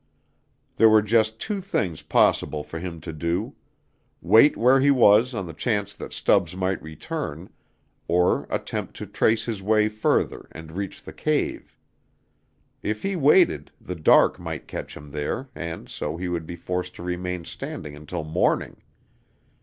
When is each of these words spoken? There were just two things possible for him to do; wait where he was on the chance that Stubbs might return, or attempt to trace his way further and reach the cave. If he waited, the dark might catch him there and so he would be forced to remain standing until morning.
There 0.77 0.89
were 0.89 1.03
just 1.03 1.39
two 1.39 1.61
things 1.61 2.01
possible 2.01 2.63
for 2.63 2.79
him 2.79 3.01
to 3.01 3.13
do; 3.13 3.53
wait 4.19 4.57
where 4.57 4.79
he 4.79 4.89
was 4.89 5.35
on 5.35 5.45
the 5.45 5.53
chance 5.53 5.93
that 5.93 6.11
Stubbs 6.11 6.55
might 6.55 6.81
return, 6.81 7.51
or 8.07 8.47
attempt 8.49 8.95
to 8.95 9.05
trace 9.05 9.45
his 9.45 9.61
way 9.61 9.89
further 9.89 10.47
and 10.53 10.71
reach 10.71 11.03
the 11.03 11.13
cave. 11.13 11.77
If 12.81 13.03
he 13.03 13.15
waited, 13.15 13.69
the 13.79 13.93
dark 13.95 14.39
might 14.39 14.67
catch 14.67 14.97
him 14.97 15.11
there 15.11 15.49
and 15.53 15.87
so 15.87 16.17
he 16.17 16.27
would 16.27 16.47
be 16.47 16.55
forced 16.55 16.95
to 16.95 17.03
remain 17.03 17.45
standing 17.45 17.95
until 17.95 18.23
morning. 18.23 18.77